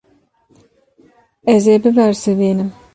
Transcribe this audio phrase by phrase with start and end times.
[1.53, 2.69] Ez ê bibersivînim.